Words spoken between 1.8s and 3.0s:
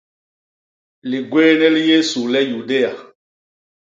Yésu le Yudéa.